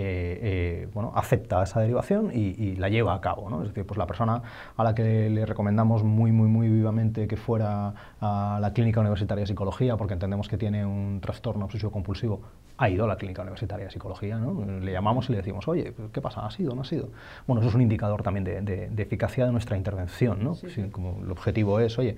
[0.00, 3.50] eh, eh, bueno, acepta esa derivación y, la lleva a cabo.
[3.50, 3.62] ¿no?
[3.62, 4.42] Es decir, pues la persona
[4.76, 9.42] a la que le recomendamos muy, muy, muy vivamente que fuera a la Clínica Universitaria
[9.42, 12.40] de Psicología porque entendemos que tiene un trastorno obsesivo compulsivo,
[12.78, 14.38] ha ido a la Clínica Universitaria de Psicología.
[14.38, 14.64] ¿no?
[14.80, 16.46] Le llamamos y le decimos, oye, ¿qué pasa?
[16.46, 17.10] ¿Ha sido o no ha sido?
[17.46, 20.42] Bueno, eso es un indicador también de, eficacia de nuestra intervención.
[20.42, 20.56] ¿no?
[20.92, 22.16] como el objetivo es, oye,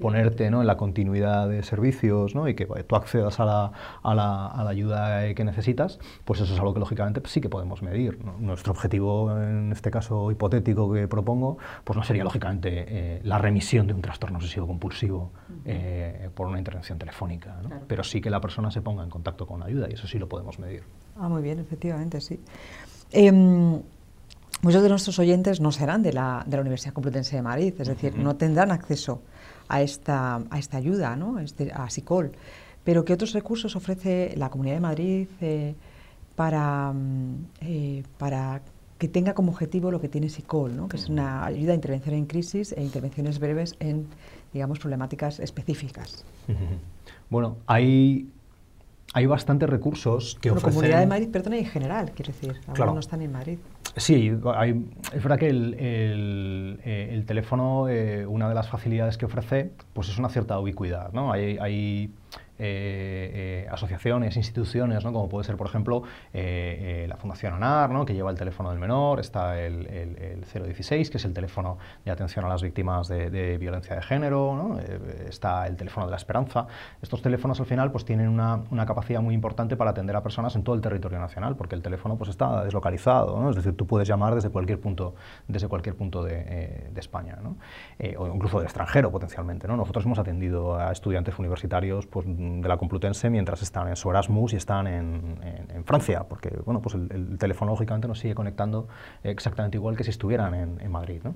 [0.00, 0.60] ponerte ¿no?
[0.60, 2.48] en la continuidad de servicios ¿no?
[2.48, 6.52] y que tú accedas a la, a, la, a la ayuda que necesitas, pues eso
[6.52, 8.18] es algo que lógicamente sí que podemos medir.
[8.40, 13.86] Nuestro objetivo, en este caso hipotético que propongo, pues no sería lógicamente eh, la remisión
[13.86, 15.30] de un trastorno obsesivo compulsivo
[15.64, 19.62] eh, por una intervención telefónica, pero sí que la persona se ponga en contacto con
[19.62, 20.82] ayuda y eso sí lo podemos medir.
[21.16, 22.40] Ah, muy bien, efectivamente, sí.
[23.12, 23.80] Em,
[24.62, 27.88] muchos de nuestros oyentes no serán de la, de la Universidad Complutense de Madrid, es
[27.88, 29.22] decir, no tendrán acceso
[29.68, 31.38] a esta, a esta ayuda, ¿no?
[31.38, 32.32] este, a SICOL.
[32.82, 35.28] Pero ¿qué otros recursos ofrece la Comunidad de Madrid?
[35.40, 35.74] Eh,
[36.36, 38.60] para, mm, eh, para
[38.98, 40.88] que tenga como objetivo lo que tiene SICOL, ¿no?
[40.88, 44.06] que es una ayuda a intervención en crisis e intervenciones breves en
[44.54, 46.24] digamos, problemáticas específicas.
[47.28, 48.30] Bueno, hay,
[49.14, 50.70] hay bastantes recursos que ofrecen...
[50.70, 53.58] La Comunidad de Madrid, perdona, en general, quiero decir, ahora no están en Madrid.
[53.96, 59.70] Sí, es verdad que el, el, eh, teléfono, eh, una de las facilidades que ofrece,
[59.92, 61.32] pues es una cierta ubicuidad, ¿no?
[61.32, 62.10] Hay, hay
[62.58, 65.12] eh, asociaciones, instituciones, ¿no?
[65.12, 68.04] como puede ser, por ejemplo, la Fundación ANAR, ¿no?
[68.04, 72.10] que lleva el teléfono del menor, está el, el, 016, que es el teléfono de
[72.10, 74.78] atención a las víctimas de, violencia de género, ¿no?
[75.28, 76.66] está el teléfono de la esperanza.
[77.02, 80.54] Estos teléfonos al final pues, tienen una, una, capacidad muy importante para atender a personas
[80.56, 84.06] en todo el territorio nacional, porque el teléfono pues, está deslocalizado, es decir, tú puedes
[84.06, 85.14] llamar desde cualquier punto,
[85.48, 87.38] desde cualquier punto de, de España,
[88.18, 89.66] o incluso del extranjero potencialmente.
[89.68, 89.76] ¿no?
[89.76, 92.26] Nosotros hemos atendido a estudiantes universitarios pues,
[92.60, 96.94] de la Complutense mientras están en su Erasmus y están en, Francia, porque bueno, pues
[96.94, 98.88] el, teléfono lógicamente nos sigue conectando
[99.22, 101.20] exactamente igual que si estuvieran en, en Madrid.
[101.22, 101.34] ¿no?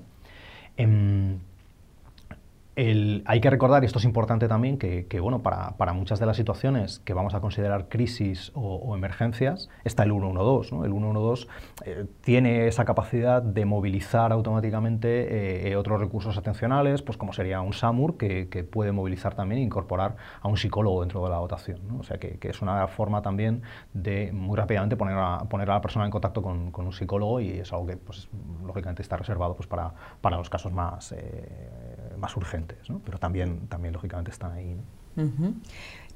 [3.25, 6.99] Hay que recordar, y esto es importante también, que, bueno, para, muchas de las situaciones
[6.99, 10.75] que vamos a considerar crisis o, emergencias, está el 112.
[10.75, 10.85] ¿no?
[10.85, 11.47] El 112
[11.83, 17.73] eh, tiene esa capacidad de movilizar automáticamente eh, otros recursos atencionales, pues como sería un
[17.73, 21.79] SAMUR, que, puede movilizar también e incorporar a un psicólogo dentro de la dotación.
[21.99, 23.61] O sea, que, es una forma también
[23.93, 27.59] de muy rápidamente poner a, poner a la persona en contacto con, un psicólogo y
[27.59, 28.29] es algo que, pues,
[28.65, 32.68] lógicamente, está reservado pues, para, para los casos más, eh, más urgentes
[33.05, 34.75] pero también, también lógicamente están ahí.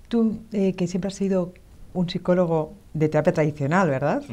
[0.08, 1.54] Tú, eh, que siempre has sido
[1.94, 4.24] un psicólogo de terapia tradicional, ¿verdad?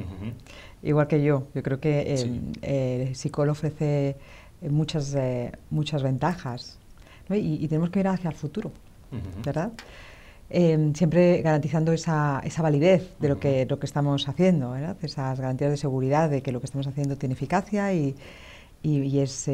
[0.82, 1.48] Igual que yo.
[1.54, 4.16] Yo creo que el psicólogo ofrece
[4.62, 6.78] muchas, eh, muchas ventajas
[7.30, 8.72] y, tenemos que ir hacia el futuro,
[9.44, 9.72] ¿verdad?
[10.52, 14.96] Em, siempre garantizando esa, esa validez de lo que, lo que estamos haciendo, ¿verdad?
[15.00, 18.16] esas garantías de seguridad de que lo que estamos haciendo tiene eficacia y,
[18.82, 19.48] y, es,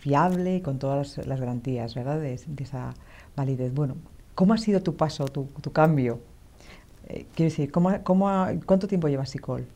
[0.00, 2.20] fiable con todas las, garantías, ¿verdad?
[2.20, 2.94] De, esa
[3.36, 3.72] validez.
[3.72, 3.96] Bueno,
[4.34, 6.20] ¿cómo ha sido tu paso, tu, tu cambio?
[7.08, 9.66] Eh, quiero decir, ¿cómo, cómo cuánto tiempo llevas SICOL?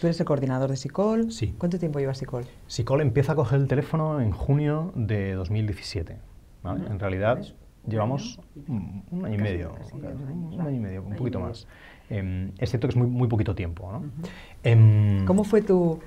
[0.00, 1.30] Tú eres el coordinador de SICOL.
[1.30, 1.54] Sí.
[1.58, 2.44] ¿Cuánto tiempo lleva SICOL?
[2.68, 6.16] SICOL empieza a coger el teléfono en junio de 2017.
[6.64, 7.42] En realidad
[7.86, 11.66] llevamos un año, y medio, un año y medio, un poquito más.
[12.08, 13.92] Eh, es cierto que es muy, muy poquito tiempo.
[13.92, 14.04] ¿no?
[14.62, 16.00] Em, ¿Cómo fue tu,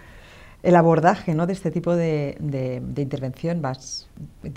[0.63, 1.45] el abordaje ¿no?
[1.45, 2.37] de este tipo de,
[2.97, 4.09] intervención vas,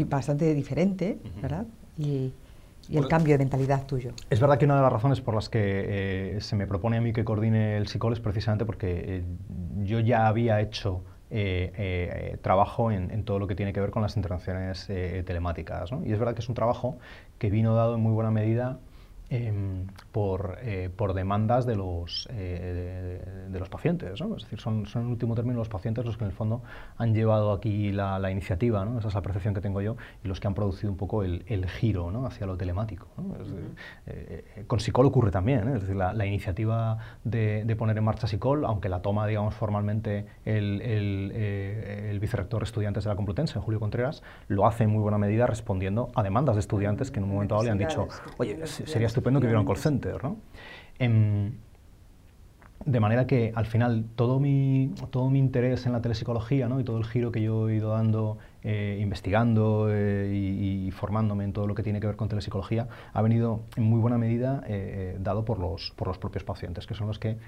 [0.06, 1.66] bastante diferente, ¿verdad?
[1.98, 2.32] Y,
[2.88, 4.12] el cambio de mentalidad tuyo.
[4.30, 7.00] Es verdad que una de las razones por las que eh, se me propone a
[7.00, 9.22] mí que coordine el psicólogo es precisamente porque eh,
[9.82, 14.16] yo ya había hecho eh, trabajo en, todo lo que tiene que ver con las
[14.16, 15.90] intervenciones telemáticas.
[16.04, 16.96] Y es verdad que es un trabajo
[17.40, 18.78] que vino dado en muy buena medida
[19.28, 24.20] Em, por, eh, por, demandas de los, eh, de, los pacientes.
[24.20, 24.36] ¿no?
[24.36, 26.62] Es decir, son, son, en último término los pacientes los que en el fondo
[26.96, 29.00] han llevado aquí la, la iniciativa, ¿no?
[29.00, 31.44] esa es la percepción que tengo yo, y los que han producido un poco el,
[31.48, 32.24] el giro ¿no?
[32.24, 33.08] hacia lo telemático.
[34.06, 38.28] Eh, con SICOL ocurre también, es decir, la, la iniciativa de, de, poner en marcha
[38.28, 43.58] SICOL, aunque la toma digamos, formalmente el, el, el vicerrector de estudiantes de la Complutense,
[43.58, 47.24] Julio Contreras, lo hace en muy buena medida respondiendo a demandas de estudiantes que en
[47.24, 48.06] un momento dado le han dicho,
[48.38, 50.36] oye, sería estupendo que hubiera un call center, ¿no?
[50.98, 51.52] Em,
[52.84, 56.78] de manera que al final todo mi, todo mi interés en la telepsicología ¿no?
[56.78, 61.52] y todo el giro que yo he ido dando, eh, investigando eh, y, formándome en
[61.52, 65.16] todo lo que tiene que ver con telepsicología, ha venido en muy buena medida eh,
[65.18, 67.38] dado por los, por los propios pacientes, que son los que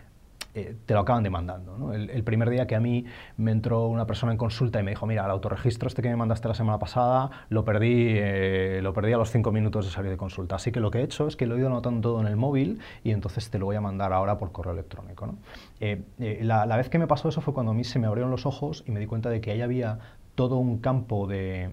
[0.54, 1.92] eh, te lo acaban demandando.
[1.92, 3.04] El, primer día que a mí
[3.36, 6.16] me entró una persona en consulta y me dijo, mira, el autorregistro este que me
[6.16, 10.10] mandaste la semana pasada, lo perdí, eh, lo perdí a los cinco minutos de salir
[10.10, 10.56] de consulta.
[10.56, 12.36] Así que lo que he hecho es que lo he ido anotando todo en el
[12.36, 15.34] móvil y entonces te lo voy a mandar ahora por correo electrónico.
[15.80, 16.02] Eh,
[16.42, 18.84] la, vez que me pasó eso fue cuando a mí se me abrieron los ojos
[18.86, 19.98] y me di cuenta de que ahí había
[20.34, 21.70] todo un campo de,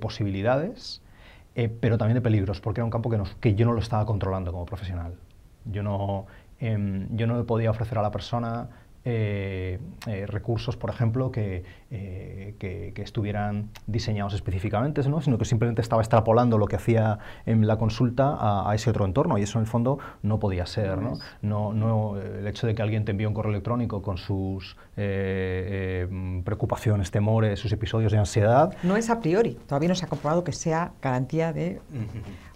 [0.00, 1.02] posibilidades,
[1.80, 4.52] pero también de peligros, porque era un campo que, que yo no lo estaba controlando
[4.52, 5.14] como profesional.
[5.64, 6.26] Yo no,
[6.60, 8.68] Em, yo no le podía ofrecer a la persona
[9.10, 15.22] eh, eh, recursos, por ejemplo, que, eh, que, estuvieran diseñados específicamente, ¿no?
[15.22, 19.38] sino que simplemente estaba extrapolando lo que hacía en la consulta a, ese otro entorno
[19.38, 21.00] y eso en el fondo no podía ser.
[21.00, 21.14] ¿no?
[21.40, 24.76] No, no, el hecho de que alguien te envíe un correo electrónico con sus
[26.44, 28.76] preocupaciones, temores, sus episodios de ansiedad.
[28.82, 31.80] No es a priori, todavía no se ha comprobado que sea garantía de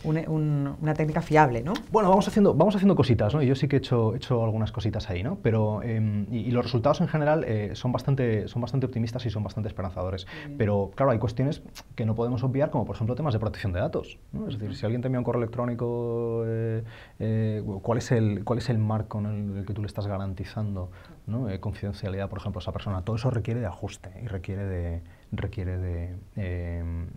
[0.05, 1.73] una, técnica fiable, ¿no?
[1.91, 3.43] Bueno, vamos haciendo, vamos haciendo cositas, ¿no?
[3.43, 5.38] yo sí que he hecho, hecho algunas cositas ahí, ¿no?
[5.43, 9.43] Pero, em, y, los resultados en general eh, son, bastante, son bastante optimistas y son
[9.43, 10.27] bastante esperanzadores.
[10.59, 11.62] Pero, claro, hay cuestiones
[11.95, 14.19] que no podemos obviar, como por ejemplo temas de protección de datos.
[14.33, 14.49] ¿no?
[14.49, 16.85] Es decir, si alguien te envía un correo electrónico, eh,
[17.19, 20.91] eh, ¿cuál, es el, ¿cuál es el marco en el que tú le estás garantizando
[21.27, 21.47] ¿no?
[21.61, 23.03] confidencialidad, por ejemplo, a esa persona?
[23.03, 27.09] Todo eso requiere de ajuste y requiere de requiere de, em,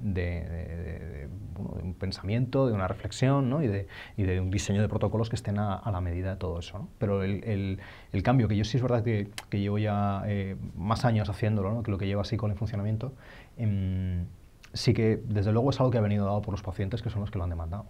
[1.57, 3.61] un pensamiento, de una reflexión ¿no?
[3.61, 6.59] y, de, y, de, un diseño de protocolos que estén a, la medida de todo
[6.59, 6.79] eso.
[6.79, 6.89] ¿no?
[6.97, 7.79] Pero el,
[8.11, 11.91] el, cambio, que yo sí es verdad que, llevo ya eh, más años haciéndolo, que
[11.91, 13.13] lo que llevo así con el funcionamiento,
[13.57, 14.25] em,
[14.73, 17.21] sí que desde luego es algo que ha venido dado por los pacientes que son
[17.21, 17.85] los que lo han demandado.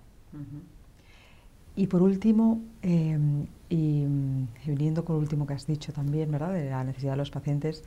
[1.76, 4.06] Y por último, em, y,
[4.66, 6.54] viniendo con lo último que has dicho también, ¿verdad?
[6.54, 7.84] De la necesidad de los pacientes,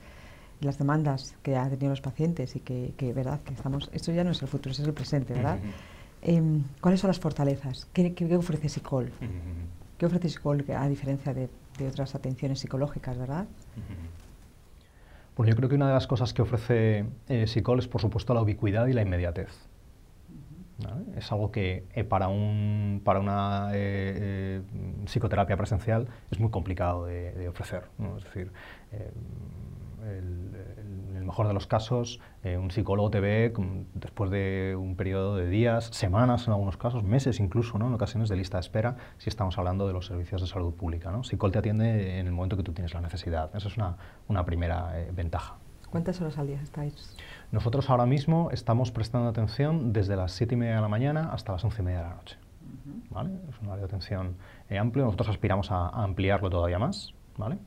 [0.60, 3.40] las demandas que han tenido los pacientes y que, ¿verdad?
[3.42, 5.58] Que estamos, esto ya no es el futuro, es el presente, ¿verdad?
[6.22, 7.88] Em, ¿Cuáles son las fortalezas?
[7.92, 9.10] ¿Qué, ofrece SICOL?
[9.96, 11.48] ¿Qué ofrece SICOL a diferencia de,
[11.86, 13.46] otras atenciones psicológicas, verdad?
[15.36, 18.34] Bueno, yo creo que una de las cosas que ofrece eh, SICOL es, por supuesto,
[18.34, 19.68] la ubicuidad y la inmediatez.
[21.16, 24.62] Es algo que eh, para, un, para una eh,
[25.06, 27.84] psicoterapia presencial es muy complicado de, ofrecer.
[28.16, 28.52] Es decir,
[30.08, 33.52] en el mejor de los casos, eh, un psicólogo te ve
[33.94, 37.86] después de un periodo de días, semanas en algunos casos, meses incluso, ¿no?
[37.86, 41.10] en ocasiones de lista de espera, si estamos hablando de los servicios de salud pública.
[41.10, 41.24] ¿no?
[41.24, 43.54] Psicol te atiende en el momento que tú tienes la necesidad.
[43.54, 43.96] Esa es una,
[44.28, 45.56] una primera eh, ventaja.
[45.90, 47.16] ¿Cuántas horas al día estáis?
[47.50, 51.52] Nosotros ahora mismo estamos prestando atención desde las 7 y media de la mañana hasta
[51.52, 52.36] las 11 y media de la noche.
[53.10, 53.30] ¿vale?
[53.48, 54.36] Es un área de atención
[54.68, 55.04] eh, amplio.
[55.04, 57.14] Nosotros aspiramos a, a ampliarlo todavía más.
[57.38, 57.58] ¿vale?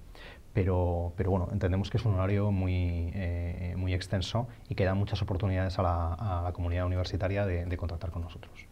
[0.53, 4.93] Pero, pero bueno, entendemos que es un horario muy, eh, muy extenso y que da
[4.93, 8.65] muchas oportunidades a la, comunidad universitaria de, contactar con nosotros.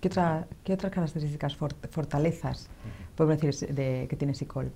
[0.00, 0.10] ¿Qué,
[0.64, 2.68] ¿Qué, otras características, fortalezas,
[3.14, 4.72] podemos decir, de, que tiene SICOL?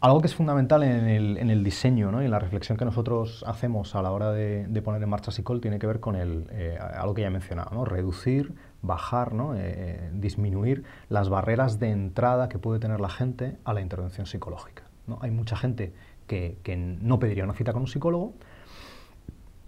[0.00, 2.22] Algo que es fundamental en el, en el diseño ¿no?
[2.22, 5.60] y en la reflexión que nosotros hacemos a la hora de, poner en marcha SICOL
[5.60, 7.84] tiene que ver con el, eh, algo que ya he mencionado, ¿no?
[7.84, 9.56] reducir, bajar, ¿no?
[9.56, 14.87] Eh, disminuir las barreras de entrada que puede tener la gente a la intervención psicológica.
[15.20, 15.92] Hay mucha gente
[16.26, 18.34] que, no pediría una cita con un psicólogo,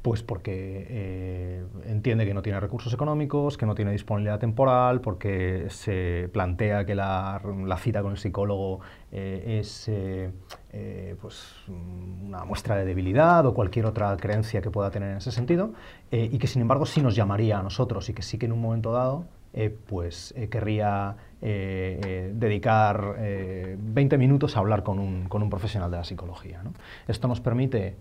[0.02, 5.66] pues porque eh, entiende que no tiene recursos económicos, que no tiene disponibilidad temporal, porque
[5.68, 7.40] se plantea que la,
[7.78, 8.80] cita con el psicólogo
[9.12, 15.10] eh, es eh, pues una muestra de debilidad o cualquier otra creencia que pueda tener
[15.10, 15.72] en ese sentido,
[16.10, 18.60] y que sin embargo sí nos llamaría a nosotros y que sí que en un
[18.60, 25.42] momento dado eh, pues eh, querría eh, dedicar 20 minutos a hablar con un, con
[25.42, 26.62] un profesional de la psicología.
[27.08, 27.96] Esto nos permite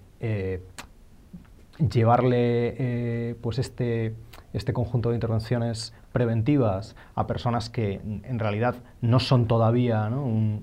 [1.79, 4.13] llevarle pues este,
[4.53, 10.61] este conjunto de intervenciones preventivas a personas que en realidad no son todavía un,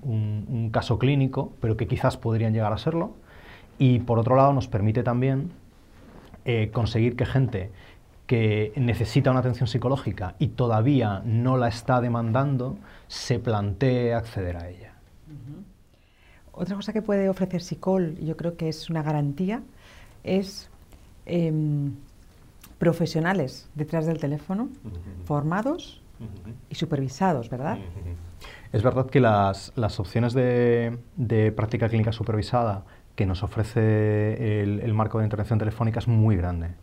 [0.48, 3.14] un, caso clínico, pero que quizás podrían llegar a serlo.
[3.78, 5.50] Y por otro lado nos permite también
[6.72, 7.72] conseguir que gente
[8.26, 14.68] que necesita una atención psicológica y todavía no la está demandando, se plantee acceder a
[14.68, 14.92] ella.
[16.52, 19.62] Otra cosa que puede ofrecer SICOL, yo creo que es una garantía,
[20.24, 20.70] es
[21.26, 21.92] em,
[22.78, 24.68] profesionales detrás del teléfono,
[25.24, 26.02] formados
[26.70, 27.78] y supervisados, ¿verdad?
[28.72, 32.84] Es verdad que las, opciones de, práctica clínica supervisada
[33.14, 36.74] que nos ofrece el marco de intervención telefónica es muy grande.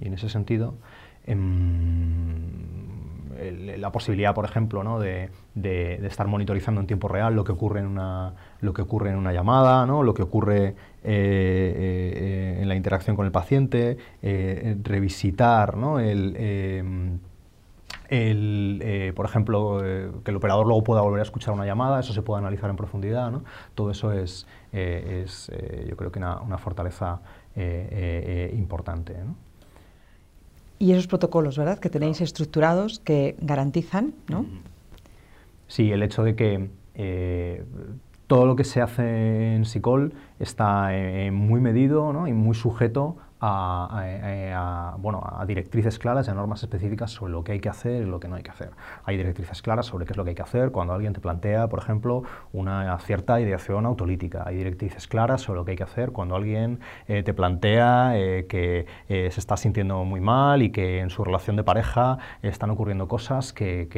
[0.00, 0.74] Y en ese sentido,
[1.26, 2.78] em,
[3.78, 4.98] la posibilidad, por ejemplo, ¿no?
[4.98, 9.16] de, estar monitorizando en tiempo real lo que ocurre en una, lo que ocurre en
[9.16, 10.02] una llamada, ¿no?
[10.02, 16.00] lo que ocurre eh, eh, en la interacción con el paciente, eh, revisitar ¿no?
[16.00, 17.18] el, em,
[19.14, 19.80] por ejemplo,
[20.24, 22.76] que el operador luego pueda volver a escuchar una llamada, eso se puede analizar en
[22.76, 23.44] profundidad, ¿no?
[23.74, 25.50] todo eso es, es
[25.86, 27.20] yo creo que una, una fortaleza
[28.52, 29.14] importante.
[30.78, 34.46] Y esos protocolos, ¿verdad?, que tenéis estructurados que garantizan, ¿no?
[35.66, 37.64] Sí, el hecho de que eh,
[38.26, 42.28] todo lo que se hace en SICOL está eh, muy medido ¿no?
[42.28, 47.52] y muy sujeto a, bueno, a directrices claras y a normas específicas sobre lo que
[47.52, 48.70] hay que hacer y lo que no hay que hacer.
[49.04, 51.68] Hay directrices claras sobre qué es lo que hay que hacer cuando alguien te plantea,
[51.68, 52.22] por ejemplo,
[52.52, 54.42] una cierta ideación autolítica.
[54.46, 58.46] Hay directrices claras sobre lo que hay que hacer cuando alguien eh, te plantea eh,
[58.48, 62.70] que eh, se está sintiendo muy mal y que en su relación de pareja están
[62.70, 63.88] ocurriendo cosas que,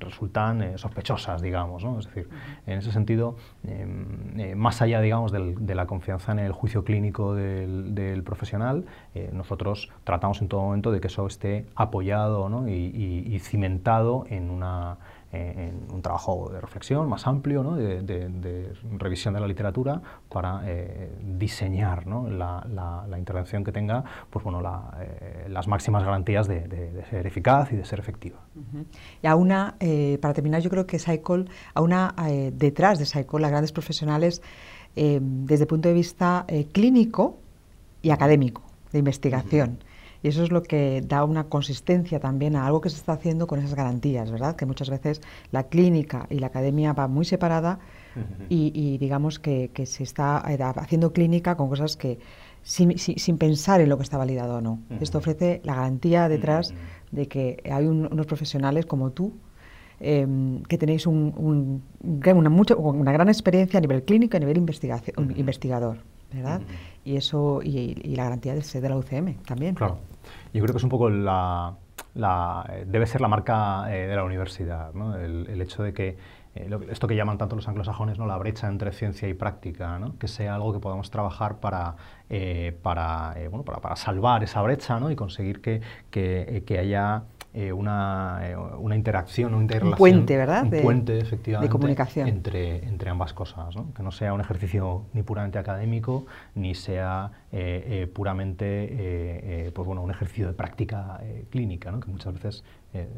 [0.00, 1.84] resultan sospechosas, digamos.
[1.84, 1.98] ¿no?
[1.98, 2.28] Es decir,
[2.66, 7.94] en ese sentido, em, más allá, digamos, de la confianza en el juicio clínico del,
[7.94, 13.38] del profesional, profesional, eh, nosotros tratamos en todo momento de que eso esté apoyado y,
[13.40, 14.98] cimentado en, una,
[15.32, 17.76] eh, en un trabajo de reflexión más amplio, ¿no?
[17.76, 22.30] de, revisión de la literatura, para eh, diseñar ¿no?
[22.30, 22.64] la,
[23.08, 27.98] la, intervención que tenga pues, bueno, las máximas garantías de, ser eficaz y de ser
[27.98, 28.38] efectiva.
[29.22, 29.76] Y a una,
[30.20, 32.14] para terminar, yo creo que Saicol, a una,
[32.52, 34.42] detrás de Saicol, las grandes profesionales,
[34.94, 37.38] desde el punto de vista clínico,
[38.08, 39.78] y académico, de investigación.
[40.22, 43.46] Y eso es lo que da una consistencia también a algo que se está haciendo
[43.46, 44.56] con esas garantías, ¿verdad?
[44.56, 45.20] Que muchas veces
[45.52, 47.78] la clínica y la academia va muy separada
[48.48, 52.18] y, digamos que, se está eh, haciendo clínica con cosas que
[52.62, 54.80] sin, sin, pensar en lo que está validado o no.
[55.00, 56.74] Esto ofrece la garantía detrás
[57.12, 59.34] de que hay unos profesionales como tú
[60.00, 64.56] em, que tenéis un, una, mucho, una gran experiencia a nivel clínico y a nivel
[64.56, 65.98] investigación, investigador,
[66.32, 66.60] ¿verdad?
[67.04, 69.74] Y eso, y, la garantía de ser de la UCM también.
[69.74, 69.98] Claro.
[70.52, 71.74] Yo creo que es un poco la,
[72.86, 75.16] debe ser la marca eh, de la universidad, ¿no?
[75.16, 76.16] el, hecho de que
[76.54, 78.26] eh, esto que llaman tanto los anglosajones, ¿no?
[78.26, 80.18] la brecha entre ciencia y práctica, ¿no?
[80.18, 81.96] que sea algo que podamos trabajar para,
[82.28, 85.10] eh, para, bueno, para, para, salvar esa brecha ¿no?
[85.10, 87.24] y conseguir que, que, que haya
[87.60, 89.94] eh, una, eh, una, interacción, una interrelación.
[89.94, 90.62] Un puente, ¿verdad?
[90.62, 91.66] Un puente, efectivamente.
[91.66, 92.28] De comunicación.
[92.28, 93.92] Entre, entre ambas cosas, ¿no?
[93.94, 100.10] Que no sea un ejercicio ni puramente académico, ni sea eh, puramente pues bueno, un
[100.12, 101.98] ejercicio de práctica clínica, ¿no?
[101.98, 102.62] Que muchas veces,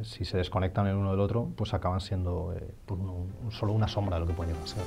[0.02, 2.52] si se desconectan el uno del otro, pues acaban siendo
[2.86, 3.00] pues
[3.50, 4.82] solo una sombra de lo que puede llegar a ser.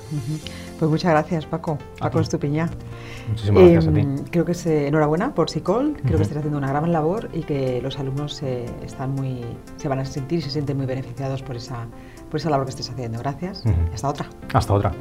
[0.77, 1.77] Pues muchas gracias, Paco.
[1.99, 2.69] Paco Estupiñá.
[3.29, 3.99] Muchísimas gracias a ti.
[4.01, 7.41] Em, creo que es enhorabuena por SICOL, creo que estás haciendo una gran labor y
[7.41, 9.41] que los alumnos están muy
[9.77, 11.87] se van a sentir y se sienten muy beneficiados por esa,
[12.29, 13.19] por esa labor que estés haciendo.
[13.19, 13.63] Gracias.
[13.93, 14.29] Hasta otra.
[14.53, 14.91] Hasta otra.